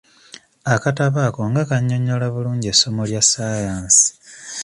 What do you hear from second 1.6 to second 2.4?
kannyonnyola